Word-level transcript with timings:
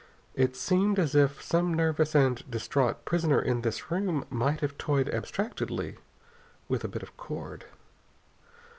It 0.33 0.55
seemed 0.55 0.97
as 0.97 1.13
if 1.13 1.43
some 1.43 1.75
nervous 1.75 2.15
and 2.15 2.41
distraught 2.49 3.05
prisoner 3.05 3.39
in 3.39 3.61
this 3.61 3.91
room 3.91 4.25
might 4.31 4.61
have 4.61 4.75
toyed 4.79 5.07
abstractedly 5.09 5.97
with 6.67 6.83
a 6.83 6.87
bit 6.87 7.03
of 7.03 7.15
cord. 7.17 7.65